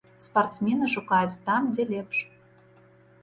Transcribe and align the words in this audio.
Спартсмены 0.27 0.87
шукаюць 0.93 1.37
там, 1.49 1.67
дзе 1.75 1.83
лепш. 1.91 2.17